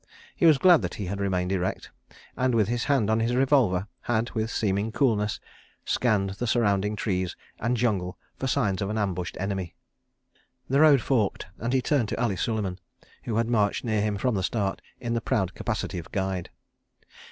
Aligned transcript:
He 0.35 0.47
was 0.47 0.57
glad 0.57 0.81
that 0.81 0.95
he 0.95 1.05
had 1.05 1.19
remained 1.19 1.51
erect, 1.51 1.91
and, 2.35 2.55
with 2.55 2.67
his 2.67 2.85
hand 2.85 3.07
on 3.11 3.19
his 3.19 3.35
revolver, 3.35 3.85
had, 4.01 4.31
with 4.31 4.49
seeming 4.49 4.91
coolness, 4.91 5.39
scanned 5.85 6.31
the 6.31 6.47
surrounding 6.47 6.95
trees 6.95 7.35
and 7.59 7.77
jungle 7.77 8.17
for 8.35 8.47
signs 8.47 8.81
of 8.81 8.89
an 8.89 8.97
ambushed 8.97 9.37
enemy.... 9.39 9.75
The 10.67 10.79
road 10.81 11.01
forked, 11.03 11.45
and 11.59 11.71
he 11.71 11.83
turned 11.83 12.09
to 12.09 12.19
Ali 12.19 12.35
Suleiman, 12.35 12.79
who 13.25 13.35
had 13.35 13.47
marched 13.47 13.83
near 13.83 14.01
him 14.01 14.17
from 14.17 14.33
the 14.33 14.41
start, 14.41 14.81
in 14.99 15.13
the 15.13 15.21
proud 15.21 15.53
capacity 15.53 15.99
of 15.99 16.11
guide. 16.11 16.49